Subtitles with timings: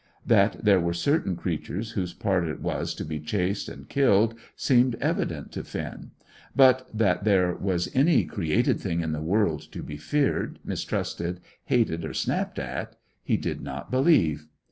[0.25, 4.95] That there were certain creatures whose part it was to be chased and killed seemed
[4.95, 6.09] evident to Finn;
[6.55, 12.03] but that there was any created thing in the world to be feared, mistrusted, hated,
[12.03, 14.47] or snapped at, he did not believe.